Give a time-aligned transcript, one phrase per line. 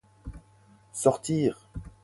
[0.93, 1.59] Sortir!